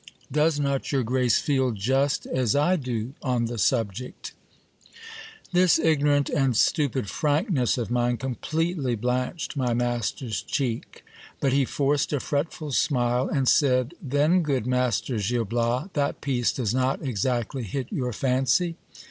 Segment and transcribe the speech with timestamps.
[0.31, 4.33] Does not your grace feel just as I do on the subject?
[5.51, 11.05] This ignorant and stupid frankness of mine completely blanched my master's cheek;
[11.39, 16.51] but he forced a fretful smile, and said— Then, good Master Gil Bias, that piece
[16.51, 18.77] does not exactly hit your fancy